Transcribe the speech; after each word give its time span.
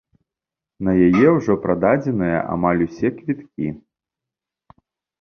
На 0.87 0.95
яе 1.07 1.27
ўжо 1.35 1.57
прададзеныя 1.67 2.41
амаль 2.57 2.85
усе 2.89 3.15
квіткі. 3.21 3.67